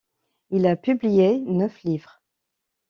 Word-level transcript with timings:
Il 0.49 0.65
a 0.65 0.75
publié 0.75 1.39
neuf 1.41 1.83
livres. 1.83 2.23